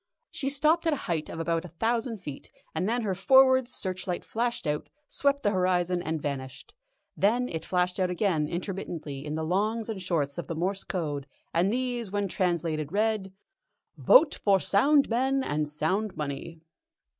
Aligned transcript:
She 0.31 0.49
stopped 0.49 0.87
at 0.87 0.93
a 0.93 1.05
height 1.05 1.29
of 1.29 1.39
about 1.39 1.63
a 1.63 1.67
thousand 1.77 2.17
feet, 2.23 2.49
and 2.73 2.89
then 2.89 3.03
her 3.03 3.13
forward 3.13 3.67
searchlight 3.67 4.25
flashed 4.25 4.65
out, 4.65 4.89
swept 5.07 5.43
the 5.43 5.51
horizon, 5.51 6.01
and 6.01 6.19
vanished. 6.19 6.73
Then 7.15 7.47
it 7.47 7.63
flashed 7.63 7.99
out 7.99 8.09
again 8.09 8.47
intermittently 8.47 9.23
in 9.23 9.35
the 9.35 9.43
longs 9.45 9.89
and 9.89 10.01
shorts 10.01 10.39
of 10.39 10.47
the 10.47 10.55
Morse 10.55 10.83
Code, 10.83 11.27
and 11.53 11.71
these, 11.71 12.09
when 12.09 12.27
translated, 12.27 12.91
read: 12.91 13.31
"Vote 13.95 14.33
for 14.43 14.59
sound 14.59 15.07
men 15.07 15.43
and 15.43 15.69
sound 15.69 16.17
money!" 16.17 16.61